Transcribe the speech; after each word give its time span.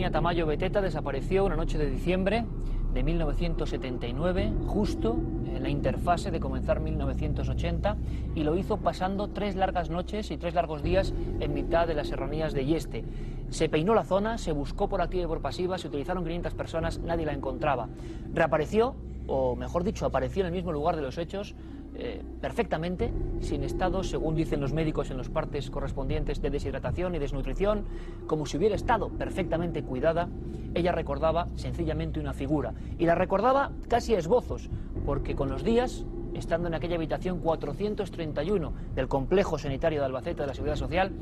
Antonia 0.00 0.18
Tamayo 0.18 0.46
Beteta 0.46 0.80
desapareció 0.80 1.44
una 1.44 1.56
noche 1.56 1.76
de 1.76 1.90
diciembre 1.90 2.46
de 2.94 3.02
1979, 3.02 4.50
justo 4.66 5.18
en 5.44 5.62
la 5.62 5.68
interfase 5.68 6.30
de 6.30 6.40
comenzar 6.40 6.80
1980, 6.80 7.98
y 8.34 8.42
lo 8.42 8.56
hizo 8.56 8.78
pasando 8.78 9.28
tres 9.28 9.56
largas 9.56 9.90
noches 9.90 10.30
y 10.30 10.38
tres 10.38 10.54
largos 10.54 10.82
días 10.82 11.12
en 11.40 11.52
mitad 11.52 11.86
de 11.86 11.92
las 11.92 12.08
serranías 12.08 12.54
de 12.54 12.64
Yeste. 12.64 13.04
Se 13.50 13.68
peinó 13.68 13.92
la 13.92 14.04
zona, 14.04 14.38
se 14.38 14.52
buscó 14.52 14.88
por 14.88 15.02
activa 15.02 15.24
y 15.24 15.26
por 15.26 15.42
pasiva, 15.42 15.76
se 15.76 15.88
utilizaron 15.88 16.24
500 16.24 16.54
personas, 16.54 16.98
nadie 17.00 17.26
la 17.26 17.34
encontraba. 17.34 17.90
Reapareció, 18.32 18.94
o 19.26 19.54
mejor 19.54 19.84
dicho, 19.84 20.06
apareció 20.06 20.40
en 20.40 20.46
el 20.46 20.52
mismo 20.52 20.72
lugar 20.72 20.96
de 20.96 21.02
los 21.02 21.18
hechos, 21.18 21.54
eh, 22.02 22.22
perfectamente, 22.40 23.12
sin 23.40 23.62
estado, 23.62 24.02
según 24.02 24.34
dicen 24.34 24.58
los 24.58 24.72
médicos 24.72 25.10
en 25.10 25.18
los 25.18 25.28
partes 25.28 25.68
correspondientes, 25.68 26.40
de 26.40 26.48
deshidratación 26.48 27.14
y 27.14 27.18
desnutrición, 27.18 27.84
como 28.26 28.46
si 28.46 28.56
hubiera 28.56 28.74
estado 28.74 29.10
perfectamente 29.10 29.82
cuidada, 29.82 30.30
ella 30.72 30.92
recordaba 30.92 31.48
sencillamente 31.56 32.18
una 32.18 32.32
figura. 32.32 32.72
Y 32.98 33.04
la 33.04 33.14
recordaba 33.14 33.72
casi 33.88 34.14
a 34.14 34.18
esbozos, 34.18 34.70
porque 35.04 35.36
con 35.36 35.50
los 35.50 35.62
días, 35.62 36.06
estando 36.32 36.68
en 36.68 36.74
aquella 36.74 36.96
habitación 36.96 37.40
431 37.40 38.72
del 38.94 39.06
complejo 39.06 39.58
sanitario 39.58 40.00
de 40.00 40.06
Albacete 40.06 40.40
de 40.40 40.46
la 40.46 40.54
Seguridad 40.54 40.76
Social, 40.76 41.12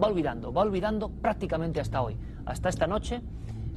va 0.00 0.08
olvidando, 0.08 0.52
va 0.52 0.60
olvidando 0.60 1.08
prácticamente 1.08 1.80
hasta 1.80 2.02
hoy, 2.02 2.18
hasta 2.44 2.68
esta 2.68 2.86
noche, 2.86 3.22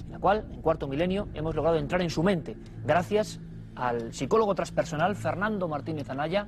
en 0.05 0.11
la 0.11 0.19
cual, 0.19 0.45
en 0.51 0.61
cuarto 0.61 0.89
milenio, 0.89 1.29
hemos 1.33 1.55
logrado 1.55 1.77
entrar 1.77 2.01
en 2.01 2.09
su 2.09 2.23
mente, 2.23 2.57
gracias 2.83 3.39
al 3.75 4.13
psicólogo 4.13 4.55
transpersonal 4.55 5.15
Fernando 5.15 5.67
Martínez 5.67 6.09
Anaya, 6.09 6.47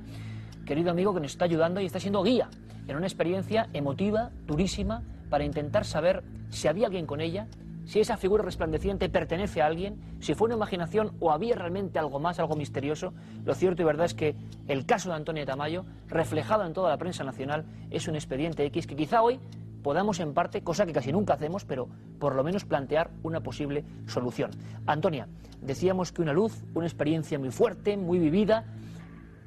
querido 0.64 0.90
amigo 0.90 1.14
que 1.14 1.20
nos 1.20 1.32
está 1.32 1.44
ayudando 1.44 1.80
y 1.80 1.86
está 1.86 2.00
siendo 2.00 2.22
guía 2.22 2.48
en 2.86 2.96
una 2.96 3.06
experiencia 3.06 3.68
emotiva, 3.72 4.30
durísima, 4.46 5.02
para 5.30 5.44
intentar 5.44 5.84
saber 5.84 6.22
si 6.50 6.68
había 6.68 6.86
alguien 6.86 7.06
con 7.06 7.20
ella, 7.20 7.48
si 7.84 8.00
esa 8.00 8.16
figura 8.16 8.42
resplandeciente 8.42 9.08
pertenece 9.08 9.60
a 9.60 9.66
alguien, 9.66 9.98
si 10.20 10.34
fue 10.34 10.46
una 10.46 10.56
imaginación 10.56 11.12
o 11.20 11.32
había 11.32 11.54
realmente 11.54 11.98
algo 11.98 12.18
más, 12.18 12.38
algo 12.38 12.56
misterioso. 12.56 13.12
Lo 13.44 13.54
cierto 13.54 13.82
y 13.82 13.84
verdad 13.84 14.06
es 14.06 14.14
que 14.14 14.34
el 14.68 14.86
caso 14.86 15.10
de 15.10 15.16
Antonio 15.16 15.44
Tamayo, 15.44 15.84
reflejado 16.08 16.64
en 16.64 16.72
toda 16.72 16.90
la 16.90 16.96
prensa 16.96 17.24
nacional, 17.24 17.64
es 17.90 18.08
un 18.08 18.14
expediente 18.14 18.64
X 18.66 18.86
que 18.86 18.96
quizá 18.96 19.22
hoy 19.22 19.38
podamos 19.84 20.18
en 20.18 20.32
parte, 20.32 20.62
cosa 20.62 20.86
que 20.86 20.94
casi 20.94 21.12
nunca 21.12 21.34
hacemos, 21.34 21.66
pero 21.66 21.86
por 22.18 22.34
lo 22.34 22.42
menos 22.42 22.64
plantear 22.64 23.10
una 23.22 23.42
posible 23.42 23.84
solución. 24.06 24.50
Antonia, 24.86 25.28
decíamos 25.60 26.10
que 26.10 26.22
una 26.22 26.32
luz, 26.32 26.64
una 26.74 26.86
experiencia 26.86 27.38
muy 27.38 27.50
fuerte, 27.50 27.98
muy 27.98 28.18
vivida, 28.18 28.64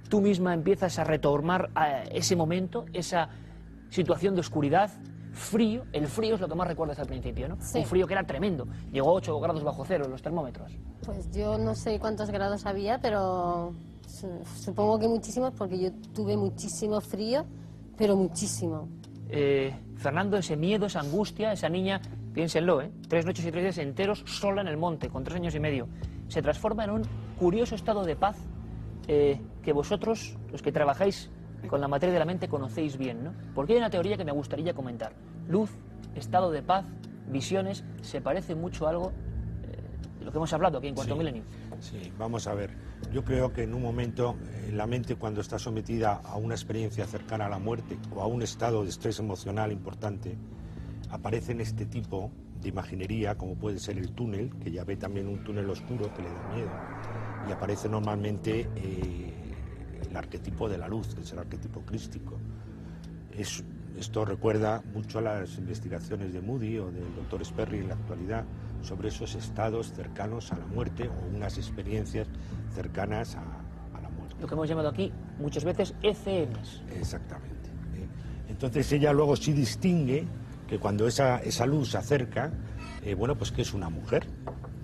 tú 0.09 0.21
misma 0.21 0.53
empiezas 0.53 0.99
a 0.99 1.03
retomar 1.03 1.71
ese 2.11 2.35
momento, 2.35 2.85
esa 2.93 3.29
situación 3.89 4.35
de 4.35 4.41
oscuridad, 4.41 4.91
frío, 5.33 5.85
el 5.91 6.05
frío 6.05 6.35
es 6.35 6.41
lo 6.41 6.47
que 6.47 6.55
más 6.55 6.67
recuerdas 6.67 6.99
al 6.99 7.07
principio, 7.07 7.49
¿no? 7.49 7.55
Un 7.55 7.85
frío 7.85 8.05
que 8.05 8.13
era 8.13 8.23
tremendo, 8.23 8.67
llegó 8.91 9.09
a 9.09 9.13
8 9.13 9.39
grados 9.39 9.63
bajo 9.63 9.85
cero 9.85 10.05
en 10.05 10.11
los 10.11 10.21
termómetros. 10.21 10.71
Pues 11.03 11.31
yo 11.31 11.57
no 11.57 11.73
sé 11.73 11.99
cuántos 11.99 12.29
grados 12.29 12.67
había, 12.67 12.99
pero 12.99 13.73
supongo 14.55 14.99
que 14.99 15.07
muchísimos 15.07 15.51
porque 15.57 15.79
yo 15.79 15.91
tuve 16.13 16.37
muchísimo 16.37 17.01
frío, 17.01 17.43
pero 17.97 18.15
muchísimo. 18.15 18.87
Eh, 19.29 19.73
Fernando, 19.97 20.37
ese 20.37 20.55
miedo, 20.55 20.85
esa 20.85 21.01
angustia, 21.01 21.51
esa 21.51 21.69
niña, 21.69 22.01
piénsenlo, 22.33 22.81
¿eh? 22.81 22.91
tres 23.07 23.25
noches 23.25 23.45
y 23.45 23.51
tres 23.51 23.63
días 23.63 23.77
enteros 23.79 24.23
sola 24.25 24.61
en 24.61 24.67
el 24.67 24.77
monte, 24.77 25.09
con 25.09 25.23
tres 25.23 25.37
años 25.37 25.55
y 25.55 25.59
medio, 25.59 25.87
se 26.27 26.41
transforma 26.41 26.85
en 26.85 26.91
un 26.91 27.01
curioso 27.37 27.75
estado 27.75 28.03
de 28.03 28.15
paz 28.15 28.37
eh, 29.07 29.39
que 29.63 29.73
vosotros, 29.73 30.37
los 30.51 30.61
que 30.61 30.71
trabajáis 30.71 31.29
con 31.67 31.81
la 31.81 31.87
materia 31.87 32.13
de 32.13 32.19
la 32.19 32.25
mente, 32.25 32.47
conocéis 32.47 32.97
bien, 32.97 33.23
¿no? 33.23 33.33
Porque 33.55 33.73
hay 33.73 33.79
una 33.79 33.89
teoría 33.89 34.15
que 34.15 34.23
me 34.23 34.31
gustaría 34.31 34.73
comentar. 34.73 35.13
Luz, 35.47 35.71
estado 36.15 36.51
de 36.51 36.61
paz, 36.61 36.85
visiones, 37.27 37.83
se 38.01 38.21
parece 38.21 38.55
mucho 38.55 38.87
a 38.87 38.91
algo 38.91 39.11
de 40.19 40.25
lo 40.25 40.31
que 40.31 40.37
hemos 40.37 40.53
hablado 40.53 40.77
aquí 40.77 40.87
en 40.87 40.95
Cuarto 40.95 41.15
Milenio. 41.15 41.43
Sí, 41.79 42.11
vamos 42.17 42.47
a 42.47 42.53
ver. 42.53 42.71
Yo 43.11 43.23
creo 43.23 43.51
que 43.51 43.63
en 43.63 43.73
un 43.73 43.81
momento, 43.81 44.35
en 44.55 44.56
la 44.71 44.87
mente, 44.87 45.15
cuando 45.15 45.41
está 45.41 45.59
sometida 45.59 46.21
a 46.23 46.35
una 46.35 46.55
experiencia 46.55 47.05
cercana 47.05 47.45
a 47.45 47.49
la 47.49 47.59
muerte 47.59 47.97
o 48.13 48.21
a 48.21 48.27
un 48.27 48.41
estado 48.41 48.83
de 48.83 48.89
estrés 48.89 49.19
emocional 49.19 49.71
importante, 49.71 50.35
aparecen 51.09 51.61
este 51.61 51.85
tipo 51.85 52.31
de 52.61 52.69
imaginería, 52.69 53.37
como 53.37 53.55
puede 53.55 53.79
ser 53.79 53.97
el 53.97 54.11
túnel, 54.11 54.49
que 54.59 54.71
ya 54.71 54.83
ve 54.83 54.97
también 54.97 55.27
un 55.27 55.43
túnel 55.43 55.69
oscuro 55.69 56.13
que 56.13 56.23
le 56.23 56.29
da 56.29 56.53
miedo, 56.53 56.71
y 57.47 57.51
aparece 57.51 57.87
normalmente 57.87 58.69
eh, 58.75 59.33
el 60.09 60.17
arquetipo 60.17 60.67
de 60.67 60.77
la 60.77 60.87
luz, 60.87 61.13
que 61.15 61.21
es 61.21 61.31
el 61.31 61.39
arquetipo 61.39 61.81
crístico. 61.81 62.37
esto 63.97 64.25
recuerda 64.25 64.83
mucho 64.93 65.19
a 65.19 65.21
las 65.21 65.57
investigaciones 65.57 66.33
de 66.33 66.41
Moody 66.41 66.77
o 66.79 66.91
del 66.91 67.15
doctor 67.15 67.45
Sperry 67.45 67.79
en 67.79 67.89
la 67.89 67.93
actualidad 67.95 68.45
sobre 68.81 69.09
esos 69.09 69.35
estados 69.35 69.93
cercanos 69.93 70.51
a 70.51 70.57
la 70.57 70.65
muerte 70.65 71.09
o 71.09 71.35
unas 71.35 71.57
experiencias 71.57 72.27
cercanas 72.73 73.35
a. 73.35 73.56
Lo 74.39 74.47
que 74.47 74.53
hemos 74.53 74.69
llamado 74.69 74.89
aquí 74.89 75.11
muchas 75.39 75.63
veces 75.63 75.93
ECMs. 76.01 76.81
Exactamente. 76.95 77.69
¿eh? 77.95 78.07
Entonces 78.49 78.91
ella 78.91 79.13
luego 79.13 79.35
sí 79.35 79.53
distingue 79.53 80.25
que 80.67 80.79
cuando 80.79 81.07
esa, 81.07 81.39
esa 81.39 81.65
luz 81.65 81.91
se 81.91 81.97
acerca, 81.97 82.51
eh, 83.03 83.15
bueno, 83.15 83.35
pues 83.35 83.51
que 83.51 83.61
es 83.61 83.73
una 83.73 83.89
mujer 83.89 84.27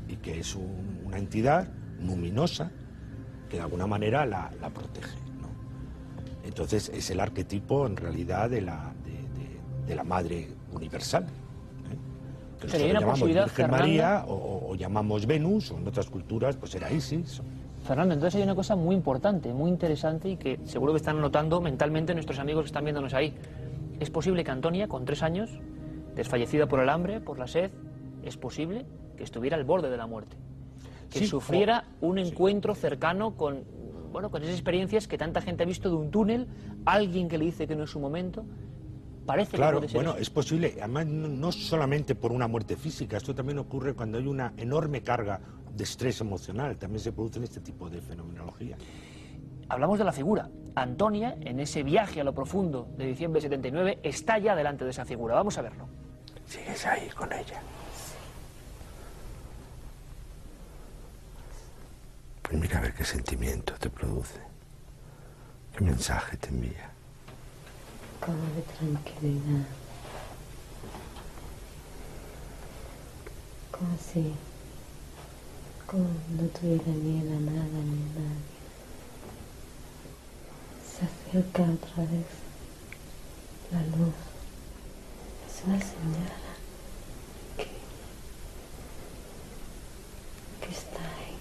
y 0.07 0.15
que 0.17 0.39
es 0.39 0.55
una 1.05 1.17
entidad 1.17 1.67
luminosa 2.01 2.71
que 3.49 3.57
de 3.57 3.63
alguna 3.63 3.85
manera 3.85 4.25
la, 4.25 4.49
protege. 4.73 5.17
Entonces 6.43 6.89
es 6.89 7.09
el 7.09 7.19
arquetipo 7.19 7.85
en 7.85 7.95
realidad 7.95 8.49
de 8.49 8.61
la, 8.61 8.93
de 9.87 9.95
la 9.95 10.03
madre 10.03 10.49
universal 10.71 11.25
una 12.63 13.01
posibilidad, 13.01 13.45
Virgen 13.45 13.71
María 13.71 14.25
o, 14.27 14.75
llamamos 14.75 15.25
Venus, 15.25 15.71
o 15.71 15.77
en 15.77 15.87
otras 15.87 16.09
culturas 16.09 16.55
pues 16.55 16.73
era 16.75 16.91
Isis. 16.91 17.41
Fernando, 17.85 18.13
entonces 18.13 18.37
hay 18.37 18.43
una 18.43 18.55
cosa 18.55 18.75
muy 18.75 18.95
importante, 18.95 19.53
muy 19.53 19.69
interesante 19.69 20.29
y 20.29 20.37
que 20.37 20.59
seguro 20.65 20.93
que 20.93 20.97
están 20.97 21.19
notando 21.19 21.59
mentalmente 21.59 22.13
nuestros 22.13 22.39
amigos 22.39 22.63
que 22.63 22.67
están 22.67 22.85
viéndonos 22.85 23.13
ahí. 23.13 23.33
Es 23.99 24.09
posible 24.09 24.43
que 24.43 24.51
Antonia, 24.51 24.87
con 24.87 25.05
tres 25.05 25.21
años, 25.21 25.49
desfallecida 26.15 26.67
por 26.67 26.79
el 26.79 26.89
hambre, 26.89 27.19
por 27.19 27.37
la 27.37 27.47
sed, 27.47 27.71
es 28.23 28.37
posible 28.37 28.85
que 29.17 29.23
estuviera 29.23 29.57
al 29.57 29.65
borde 29.65 29.89
de 29.89 29.97
la 29.97 30.07
muerte. 30.07 30.37
Que 31.09 31.27
sufriera 31.27 31.85
un 32.01 32.17
encuentro 32.17 32.73
cercano 32.73 33.35
con, 33.35 33.63
bueno, 34.11 34.31
con 34.31 34.41
esas 34.41 34.55
experiencias 34.55 35.07
que 35.07 35.17
tanta 35.17 35.41
gente 35.41 35.63
ha 35.63 35.65
visto 35.65 35.89
de 35.89 35.95
un 35.95 36.09
túnel, 36.09 36.47
alguien 36.85 37.27
que 37.27 37.37
le 37.37 37.45
dice 37.45 37.67
que 37.67 37.75
no 37.75 37.83
es 37.83 37.89
su 37.89 37.99
momento, 37.99 38.45
Parece 39.25 39.55
claro, 39.55 39.79
que 39.79 39.87
bueno, 39.93 40.17
es 40.17 40.29
posible, 40.29 40.75
además 40.79 41.05
no, 41.05 41.51
solamente 41.51 42.13
por 42.13 42.33
una 42.33 42.47
muerte 42.47 42.75
física, 42.75 43.17
esto 43.17 43.33
también 43.33 43.57
ocurre 43.57 43.93
cuando 43.93 44.17
hay 44.17 44.27
una 44.27 44.53
enorme 44.57 45.01
carga 45.01 45.39
de 45.73 45.83
estrés 45.83 46.19
emocional, 46.19 46.77
también 46.77 46.99
se 46.99 47.13
produce 47.13 47.37
en 47.39 47.45
este 47.45 47.61
tipo 47.61 47.89
de 47.89 48.01
fenomenología. 48.01 48.75
Hablamos 49.69 49.97
de 49.97 50.03
la 50.03 50.11
figura. 50.11 50.49
Antonia, 50.75 51.37
en 51.39 51.59
ese 51.61 51.83
viaje 51.83 52.19
a 52.19 52.23
lo 52.25 52.33
profundo 52.33 52.89
de 52.97 53.05
diciembre 53.05 53.39
de 53.39 53.43
79, 53.43 53.99
está 54.03 54.39
ya 54.39 54.55
delante 54.55 54.83
de 54.83 54.91
esa 54.91 55.05
figura. 55.05 55.35
Vamos 55.35 55.57
a 55.57 55.61
verlo. 55.61 55.87
¿Sigues 56.45 56.85
ahí 56.85 57.07
con 57.09 57.31
ella? 57.31 57.61
Pues 62.41 62.59
mira 62.59 62.79
a 62.79 62.81
ver 62.81 62.93
qué 62.93 63.05
sentimiento 63.05 63.73
te 63.79 63.89
produce, 63.89 64.39
qué 65.75 65.83
mensaje 65.83 66.35
te 66.35 66.49
envía 66.49 66.92
como 68.25 68.43
de 68.55 68.61
tranquilidad. 68.61 69.65
Como 73.69 73.97
si, 73.97 74.33
como 75.85 76.05
no 76.05 76.47
tuviera 76.47 76.85
miedo 76.85 77.35
a 77.35 77.41
nada 77.41 77.79
ni 77.83 78.01
a 78.01 78.13
nadie. 78.15 78.53
Se 80.89 81.03
acerca 81.05 81.63
otra 81.63 82.03
vez 82.03 82.27
la 83.71 83.81
luz. 83.97 84.15
Es 85.47 85.63
una 85.65 85.79
señal 85.79 86.31
que, 87.57 87.67
que 90.65 90.73
está 90.73 90.99
ahí. 90.99 91.33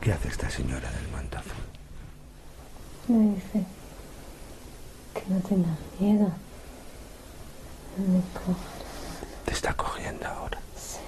¿Qué 0.00 0.10
hace 0.10 0.28
esta 0.28 0.48
señora 0.48 0.90
del 0.92 1.08
manto 1.08 1.36
azul? 1.36 1.52
Me 3.08 3.34
dice 3.34 3.66
que 5.12 5.22
no 5.28 5.38
tengas 5.40 5.78
miedo. 6.00 6.32
Me 7.98 8.22
¿Te 9.44 9.52
está 9.52 9.74
cogiendo 9.74 10.26
ahora? 10.26 10.58
Sí. 10.74 11.00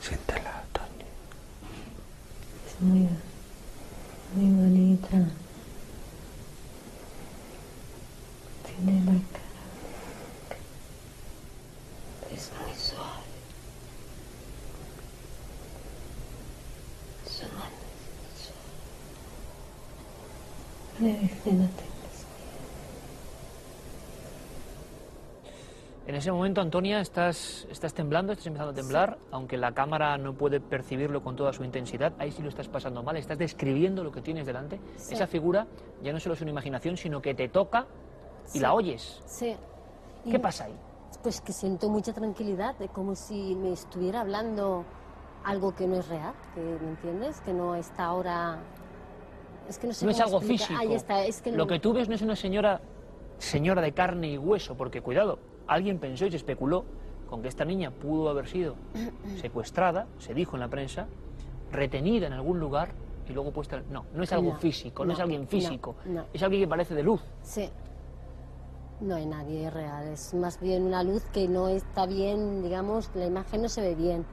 Siéntela, 0.00 0.62
Tony. 0.72 1.04
Es 2.64 2.80
muy, 2.80 3.08
muy 4.36 4.62
bonita. 4.62 5.32
Tiene 8.64 9.00
la 9.04 9.20
cara. 9.32 10.54
Es 12.32 12.52
muy 12.62 12.76
suave. 12.76 13.28
No 21.00 21.06
tengas 21.44 21.70
En 26.06 26.14
ese 26.14 26.32
momento, 26.32 26.62
Antonia, 26.62 27.00
estás, 27.00 27.66
estás 27.70 27.92
temblando, 27.92 28.32
estás 28.32 28.46
empezando 28.46 28.72
a 28.72 28.74
temblar, 28.74 29.18
aunque 29.30 29.58
la 29.58 29.72
cámara 29.74 30.16
no 30.16 30.32
puede 30.32 30.58
percibirlo 30.58 31.22
con 31.22 31.36
toda 31.36 31.52
su 31.52 31.64
intensidad, 31.64 32.14
ahí 32.18 32.32
sí 32.32 32.42
lo 32.42 32.48
estás 32.48 32.66
pasando 32.66 33.02
mal, 33.02 33.18
estás 33.18 33.36
describiendo 33.36 34.02
lo 34.02 34.10
que 34.10 34.22
tienes 34.22 34.46
delante. 34.46 34.80
Sí. 34.96 35.12
Esa 35.14 35.26
figura 35.26 35.66
ya 36.02 36.10
no 36.14 36.18
solo 36.18 36.34
es 36.34 36.40
una 36.40 36.50
imaginación, 36.50 36.96
sino 36.96 37.20
que 37.20 37.34
te 37.34 37.48
toca 37.50 37.86
y 38.46 38.52
Sí. 38.52 38.60
la 38.60 38.72
oyes. 38.72 39.20
Sí. 39.26 39.54
Y- 40.24 40.30
¿Qué 40.30 40.38
pasa 40.38 40.64
ahí? 40.64 40.74
Pues 41.22 41.42
que 41.42 41.52
siento 41.52 41.90
mucha 41.90 42.14
tranquilidad, 42.14 42.74
de 42.78 42.88
como 42.88 43.14
si 43.14 43.54
me 43.56 43.72
estuviera 43.72 44.22
hablando 44.22 44.84
algo 45.44 45.74
que 45.74 45.86
no 45.86 45.96
es 45.96 46.08
real, 46.08 46.32
que 46.54 46.60
¿me 46.60 46.88
entiendes? 46.88 47.40
Que 47.42 47.52
no 47.52 47.74
está 47.74 48.06
ahora. 48.06 48.58
Es 49.68 49.78
que 49.78 49.86
no 49.86 49.92
sé 49.92 50.04
No 50.04 50.10
es 50.10 50.20
algo 50.20 50.40
físico. 50.40 50.78
Ahí 50.78 50.94
está, 50.94 51.24
es 51.24 51.42
que 51.42 51.52
Lo 51.52 51.66
que 51.66 51.78
tú 51.78 51.92
ves 51.92 52.08
no 52.08 52.14
es 52.14 52.22
una 52.22 52.36
señora, 52.36 52.80
señora 53.38 53.82
de 53.82 53.92
carne 53.92 54.28
y 54.28 54.38
hueso, 54.38 54.76
porque 54.76 55.02
cuidado, 55.02 55.38
alguien 55.66 55.98
pensó 55.98 56.26
y 56.26 56.30
se 56.30 56.36
especuló 56.38 56.84
con 57.28 57.42
que 57.42 57.48
esta 57.48 57.64
niña 57.64 57.90
pudo 57.90 58.30
haber 58.30 58.48
sido 58.48 58.76
secuestrada, 59.40 60.06
se 60.18 60.32
dijo 60.34 60.56
en 60.56 60.60
la 60.60 60.68
prensa, 60.68 61.06
retenida 61.70 62.26
en 62.26 62.32
algún 62.32 62.58
lugar 62.58 62.92
y 63.28 63.32
luego 63.32 63.52
puesta. 63.52 63.82
No, 63.90 64.06
no 64.14 64.22
es 64.22 64.32
algo 64.32 64.52
No, 64.52 64.56
físico, 64.56 65.04
no, 65.04 65.08
no, 65.08 65.12
es 65.14 65.20
alguien 65.20 65.46
físico, 65.46 65.96
no. 66.06 66.24
es 66.32 66.42
alguien 66.42 66.62
que 66.62 66.68
parece 66.68 66.94
de 66.94 67.02
luz. 67.02 67.20
Sí. 67.42 67.68
No 69.00 69.14
hay 69.14 69.26
nadie 69.26 69.70
real, 69.70 70.08
es 70.08 70.34
más 70.34 70.58
bien 70.60 70.82
una 70.82 71.04
luz 71.04 71.22
que 71.32 71.46
no 71.46 71.68
está 71.68 72.06
bien, 72.06 72.62
digamos, 72.62 73.10
la 73.14 73.26
imagen 73.26 73.62
no 73.62 73.68
se 73.68 73.80
ve 73.80 73.94
bien, 73.94 74.24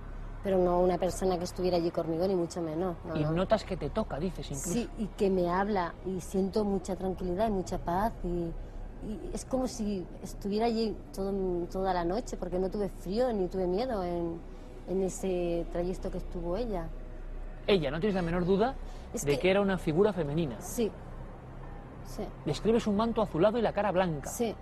pero 0.45 0.59
no 0.59 0.80
una 0.80 1.00
persona 1.00 1.39
que 1.39 1.44
estuviera 1.45 1.77
allí 1.77 1.89
conmigo, 1.89 2.27
ni 2.27 2.36
mucho 2.36 2.62
menos. 2.62 2.95
no, 3.03 3.15
y 3.18 3.24
no. 3.24 3.31
notas 3.31 3.63
que 3.63 3.75
te 3.75 3.89
toca, 3.89 4.19
dices 4.19 4.45
incluso. 4.51 4.69
Sí, 4.74 4.88
y 5.00 5.07
que 5.07 5.31
me 5.31 5.50
habla 5.50 5.95
y 6.06 6.21
siento 6.21 6.63
mucha 6.63 6.95
tranquilidad 6.95 7.47
y 7.47 7.51
mucha 7.51 7.80
paz 7.80 8.13
y, 8.24 8.27
y 9.09 9.31
es 9.33 9.44
como 9.44 9.68
si 9.68 10.06
estuviera 10.21 10.68
allí 10.68 10.95
todo, 11.15 11.33
toda 11.71 11.95
la 11.95 12.03
noche 12.06 12.38
porque 12.38 12.59
no 12.59 12.69
tuve 12.69 12.89
frío 12.89 13.33
ni 13.33 13.47
tuve 13.47 13.65
miedo 13.65 14.03
en, 14.03 14.39
en 14.88 15.01
ese 15.01 15.65
trayecto 15.71 16.12
que 16.12 16.19
estuvo 16.19 16.56
ella. 16.57 16.88
Ella, 17.65 17.89
no 17.89 18.00
tienes 18.00 18.13
la 18.13 18.21
menor 18.21 18.45
duda 18.45 18.75
Es 19.15 19.25
de 19.25 19.31
que- 19.31 19.39
que 19.39 19.50
era 19.50 19.62
una 19.62 19.80
figura 19.80 20.13
femenina. 20.13 20.62
Sí, 20.62 20.92
sí, 22.06 22.24
Describes 22.45 22.86
un 22.86 22.95
manto 22.97 23.24
azulado 23.24 23.57
y 23.57 23.63
la 23.63 23.74
cara 23.74 23.92
blanca. 23.92 24.30
sí. 24.30 24.53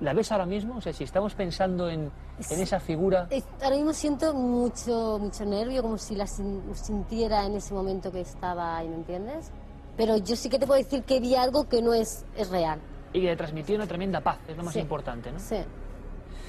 ¿La 0.00 0.12
ves 0.12 0.30
ahora 0.30 0.46
mismo? 0.46 0.76
O 0.76 0.80
sea, 0.80 0.92
si 0.92 1.02
estamos 1.04 1.34
pensando 1.34 1.88
en, 1.90 2.10
en 2.50 2.60
esa 2.60 2.78
figura, 2.78 3.28
Ahora 3.62 3.76
mismo 3.76 3.92
siento 3.92 4.32
mucho, 4.32 5.18
mucho 5.20 5.44
nervio, 5.44 5.82
como 5.82 5.98
si 5.98 6.14
la 6.14 6.26
sin- 6.26 6.62
sintiera 6.74 7.44
en 7.46 7.54
ese 7.54 7.74
momento 7.74 8.12
que 8.12 8.20
estaba 8.20 8.76
ahí, 8.76 8.88
¿me 8.88 8.94
entiendes? 8.96 9.50
Pero 9.96 10.16
yo 10.16 10.36
sí 10.36 10.48
que 10.48 10.58
te 10.60 10.66
puedo 10.68 10.78
decir 10.80 11.02
que 11.02 11.18
vi 11.18 11.34
algo 11.34 11.68
que 11.68 11.82
no 11.82 11.92
es, 11.94 12.24
es 12.36 12.48
real. 12.50 12.78
y 13.12 13.20
que 13.22 13.26
le 13.26 13.36
transmitió 13.36 13.74
una 13.74 13.86
tremenda 13.88 14.20
paz, 14.20 14.38
es 14.46 14.56
lo 14.56 14.62
más 14.62 14.74
Sí. 14.74 14.80
importante, 14.80 15.32
¿no? 15.32 15.38
Sí. 15.40 15.56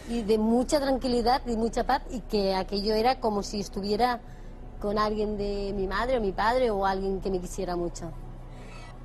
Y 0.09 0.21
de 0.23 0.37
mucha 0.37 0.79
tranquilidad 0.79 1.41
y 1.47 1.55
mucha 1.55 1.83
paz 1.85 2.03
y 2.11 2.19
que 2.21 2.53
aquello 2.53 2.93
era 2.93 3.19
como 3.19 3.41
si 3.41 3.59
estuviera 3.61 4.19
con 4.79 4.99
alguien 4.99 5.37
de 5.37 5.73
mi 5.75 5.87
madre 5.87 6.17
o 6.17 6.21
mi 6.21 6.31
padre 6.33 6.69
o 6.69 6.85
alguien 6.85 7.19
que 7.21 7.31
me 7.31 7.39
quisiera 7.39 7.75
mucho. 7.75 8.11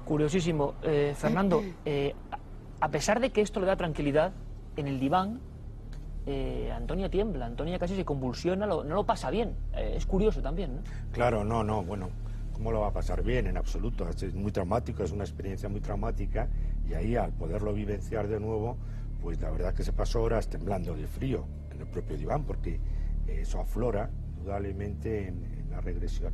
Curiosísimo. 0.04 0.74
Eh, 0.82 1.14
Fernando, 1.16 1.62
eh, 1.84 2.14
a 2.80 2.90
pesar 2.90 3.20
de 3.20 3.30
que 3.30 3.40
esto 3.40 3.60
le 3.60 3.66
da 3.66 3.76
tranquilidad, 3.76 4.32
en 4.76 4.88
el 4.88 5.00
diván, 5.00 5.40
eh, 6.26 6.72
Antonia 6.74 7.10
tiembla, 7.10 7.46
Antonia 7.46 7.78
casi 7.78 7.96
se 7.96 8.04
convulsiona, 8.04 8.66
no 8.66 8.82
lo 8.82 9.04
pasa 9.04 9.30
bien. 9.30 9.54
Eh, 9.74 9.94
es 9.96 10.06
curioso 10.06 10.40
también, 10.40 10.76
¿no? 10.76 10.82
Claro, 11.12 11.44
no, 11.44 11.62
no, 11.62 11.82
bueno, 11.82 12.08
¿cómo 12.52 12.72
lo 12.72 12.80
va 12.80 12.88
a 12.88 12.92
pasar 12.92 13.22
bien? 13.22 13.46
En 13.46 13.56
absoluto, 13.56 14.08
es 14.08 14.34
muy 14.34 14.50
traumático, 14.50 15.02
es 15.02 15.12
una 15.12 15.24
experiencia 15.24 15.68
muy 15.68 15.80
traumática 15.80 16.48
y 16.88 16.94
ahí 16.94 17.16
al 17.16 17.32
poderlo 17.32 17.72
vivenciar 17.72 18.28
de 18.28 18.40
nuevo, 18.40 18.76
pues 19.22 19.40
la 19.40 19.50
verdad 19.50 19.74
que 19.74 19.82
se 19.82 19.92
pasó 19.92 20.22
horas 20.22 20.48
temblando 20.48 20.94
de 20.94 21.06
frío 21.06 21.44
en 21.70 21.80
el 21.80 21.86
propio 21.86 22.16
diván 22.16 22.44
porque 22.44 22.80
eh, 23.26 23.40
eso 23.40 23.60
aflora 23.60 24.10
indudablemente 24.36 25.28
en, 25.28 25.44
en 25.44 25.70
la 25.70 25.80
regresión. 25.80 26.32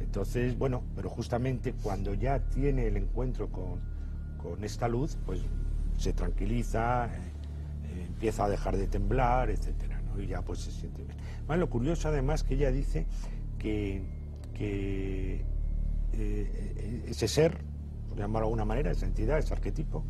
Entonces, 0.00 0.58
bueno, 0.58 0.82
pero 0.96 1.08
justamente 1.08 1.74
cuando 1.80 2.14
ya 2.14 2.40
tiene 2.40 2.88
el 2.88 2.96
encuentro 2.96 3.48
con, 3.50 3.91
con 4.42 4.64
esta 4.64 4.88
luz, 4.88 5.16
pues 5.24 5.40
se 5.98 6.12
tranquiliza, 6.12 7.06
eh, 7.06 7.10
eh, 7.84 8.04
empieza 8.08 8.44
a 8.44 8.48
dejar 8.48 8.76
de 8.76 8.86
temblar, 8.86 9.50
etcétera, 9.50 10.00
¿no? 10.02 10.20
Y 10.20 10.26
ya 10.26 10.42
pues 10.42 10.60
se 10.60 10.70
siente 10.70 11.04
bien. 11.04 11.16
Bueno, 11.46 11.60
lo 11.60 11.70
curioso 11.70 12.08
además 12.08 12.42
que 12.42 12.54
ella 12.54 12.70
dice 12.70 13.06
que, 13.58 14.02
que 14.54 15.44
eh, 16.12 17.04
ese 17.06 17.28
ser, 17.28 17.58
por 18.08 18.18
llamarlo 18.18 18.46
de 18.46 18.50
alguna 18.50 18.64
manera, 18.64 18.90
esa 18.90 19.06
entidad, 19.06 19.38
ese 19.38 19.54
arquetipo, 19.54 20.04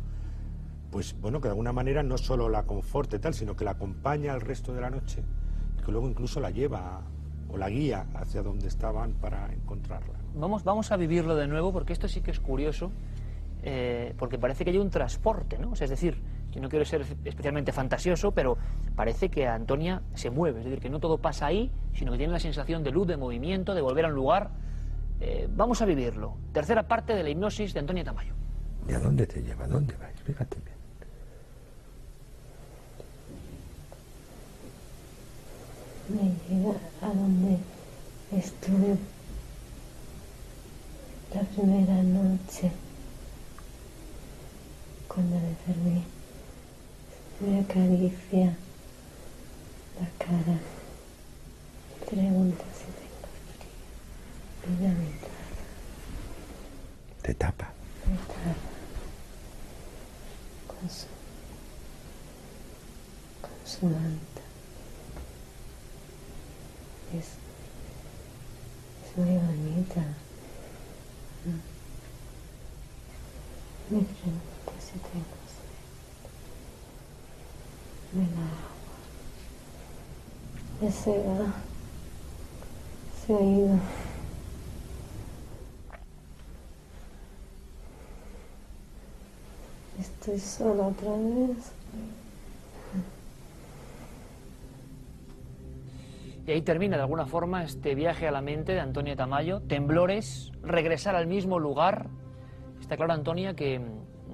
pues 0.91 1.15
bueno, 1.19 1.39
que 1.39 1.47
de 1.47 1.51
alguna 1.51 1.73
manera 1.73 2.03
no 2.03 2.17
solo 2.17 2.49
la 2.49 2.63
conforte 2.63 3.19
tal, 3.19 3.33
sino 3.33 3.55
que 3.55 3.65
la 3.65 3.71
acompaña 3.71 4.33
el 4.33 4.41
resto 4.41 4.73
de 4.73 4.81
la 4.81 4.89
noche 4.89 5.23
que 5.83 5.91
luego 5.91 6.07
incluso 6.09 6.39
la 6.39 6.49
lleva 6.49 7.01
o 7.49 7.57
la 7.57 7.69
guía 7.69 8.07
hacia 8.15 8.41
donde 8.41 8.67
estaban 8.67 9.13
para 9.13 9.51
encontrarla. 9.53 10.13
Vamos, 10.35 10.63
vamos 10.63 10.91
a 10.91 10.97
vivirlo 10.97 11.35
de 11.35 11.47
nuevo 11.47 11.71
porque 11.71 11.93
esto 11.93 12.07
sí 12.07 12.21
que 12.21 12.31
es 12.31 12.39
curioso, 12.39 12.91
eh, 13.63 14.13
porque 14.17 14.37
parece 14.37 14.63
que 14.65 14.71
hay 14.71 14.77
un 14.77 14.89
transporte, 14.89 15.57
¿no? 15.57 15.71
O 15.71 15.75
sea, 15.75 15.85
es 15.85 15.91
decir, 15.91 16.21
yo 16.51 16.61
no 16.61 16.69
quiero 16.69 16.85
ser 16.85 17.05
especialmente 17.23 17.71
fantasioso, 17.71 18.31
pero 18.31 18.57
parece 18.95 19.29
que 19.29 19.47
Antonia 19.47 20.01
se 20.13 20.29
mueve, 20.29 20.59
es 20.59 20.65
decir, 20.65 20.79
que 20.79 20.89
no 20.89 20.99
todo 20.99 21.17
pasa 21.17 21.47
ahí, 21.47 21.71
sino 21.93 22.11
que 22.11 22.17
tiene 22.17 22.33
la 22.33 22.39
sensación 22.39 22.83
de 22.83 22.91
luz, 22.91 23.07
de 23.07 23.17
movimiento, 23.17 23.73
de 23.73 23.81
volver 23.81 24.05
a 24.05 24.09
un 24.09 24.15
lugar. 24.15 24.51
Eh, 25.19 25.47
vamos 25.49 25.81
a 25.81 25.85
vivirlo. 25.85 26.37
Tercera 26.51 26.87
parte 26.87 27.15
de 27.15 27.23
la 27.23 27.29
hipnosis 27.29 27.73
de 27.73 27.79
Antonia 27.79 28.03
Tamayo. 28.03 28.33
¿Y 28.87 28.93
a 28.93 28.99
dónde 28.99 29.25
te 29.25 29.41
lleva? 29.41 29.65
¿A 29.65 29.67
dónde 29.67 29.95
va? 29.95 30.09
Explícate 30.09 30.57
bien. 30.63 30.73
me 36.09 36.33
lleva 36.49 36.75
a 37.01 37.07
donde 37.07 37.57
estuve 38.31 38.97
la 41.33 41.41
primera 41.41 42.03
noche 42.03 42.71
cuando 45.13 45.35
le 45.39 45.55
dormí. 45.73 46.03
Me 47.39 47.59
acaricia 47.59 48.55
la 49.99 50.07
cara, 50.17 50.59
pregunta 52.09 52.63
si 52.73 52.85
tengo 52.85 53.27
frío 54.61 54.79
ya 54.81 54.93
me 54.93 55.05
tapa, 55.19 55.29
Te 57.21 57.33
tapa. 57.33 57.73
me 58.05 58.15
tapa 58.17 58.55
con 60.67 60.89
su, 60.89 61.05
con 63.41 63.51
su 63.65 63.85
manta. 63.87 64.41
Es, 67.13 67.25
es 69.09 69.17
muy 69.17 69.35
bonita. 69.37 70.03
Pregunta 73.87 74.71
si 74.79 74.99
tengo 74.99 75.37
sed. 75.47 75.71
Me 78.13 78.23
da 78.23 78.41
agua. 78.41 78.97
Ya 80.81 80.91
se 80.91 81.11
va. 81.11 81.53
Se 83.25 83.33
ha 83.33 83.41
ido. 83.41 83.79
Estoy 89.99 90.39
sola 90.39 90.87
otra 90.87 91.11
vez. 91.11 91.71
Y 96.45 96.51
ahí 96.51 96.61
termina 96.61 96.97
de 96.97 97.03
alguna 97.03 97.25
forma 97.25 97.63
este 97.63 97.95
viaje 97.95 98.27
a 98.27 98.31
la 98.31 98.41
mente 98.41 98.73
de 98.73 98.81
Antonia 98.81 99.15
Tamayo. 99.15 99.61
Temblores, 99.61 100.51
regresar 100.61 101.15
al 101.15 101.25
mismo 101.25 101.57
lugar. 101.57 102.09
Está 102.83 102.97
claro, 102.97 103.13
Antonia, 103.13 103.53
que 103.53 103.79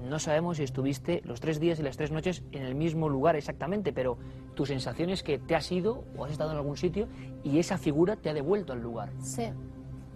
no 0.08 0.18
sabemos 0.18 0.56
si 0.56 0.64
estuviste 0.64 1.22
los 1.24 1.38
tres 1.38 1.60
días 1.60 1.78
y 1.78 1.84
las 1.84 1.96
tres 1.96 2.10
noches 2.10 2.42
en 2.50 2.62
el 2.62 2.74
mismo 2.74 3.08
lugar 3.08 3.36
exactamente, 3.36 3.92
pero 3.92 4.18
tu 4.56 4.66
sensación 4.66 5.08
es 5.10 5.22
que 5.22 5.38
te 5.38 5.54
has 5.54 5.70
ido 5.70 6.02
o 6.16 6.24
has 6.24 6.32
estado 6.32 6.50
en 6.50 6.56
algún 6.56 6.76
sitio 6.76 7.06
y 7.44 7.60
esa 7.60 7.78
figura 7.78 8.16
te 8.16 8.28
ha 8.28 8.34
devuelto 8.34 8.72
al 8.72 8.82
lugar. 8.82 9.12
Sí. 9.22 9.44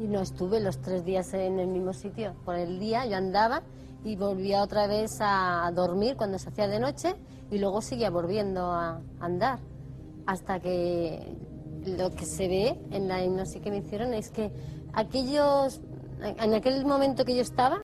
Y 0.01 0.09
no 0.09 0.21
estuve 0.21 0.59
los 0.59 0.81
tres 0.81 1.05
días 1.05 1.33
en 1.33 1.61
el 1.61 1.69
mismo 1.69 1.93
sitio. 1.93 2.35
Por 2.45 2.57
el 2.57 2.81
día 2.81 3.07
yo 3.07 3.17
andaba 3.17 3.63
y 4.03 4.17
volvía 4.17 4.65
otra 4.65 4.89
vez 4.89 5.19
a 5.21 5.71
dormir 5.73 6.17
cuando 6.17 6.41
se 6.41 6.49
hacía 6.49 6.67
de 6.67 6.81
noche 6.81 7.15
y 7.53 7.61
luego 7.61 7.83
seguía 7.83 8.11
volviendo 8.11 8.73
a 8.73 9.01
andar. 9.21 9.61
Hasta 10.27 10.59
que 10.59 11.37
lo 11.87 12.11
que 12.11 12.25
se 12.25 12.49
ve 12.49 12.81
en 12.91 13.07
la 13.07 13.25
hipnosis 13.25 13.63
que 13.63 13.71
me 13.71 13.77
hicieron 13.79 14.13
es 14.13 14.31
que 14.31 14.51
aquellos, 14.93 15.81
en 16.21 16.53
aquel 16.53 16.85
momento 16.85 17.25
que 17.25 17.37
yo 17.37 17.43
estaba, 17.43 17.83